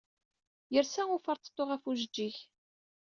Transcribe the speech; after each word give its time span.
Yersa 0.73 1.01
uferṭeṭṭu 1.15 1.63
ɣef 1.65 1.83
ujeǧǧig. 1.89 2.35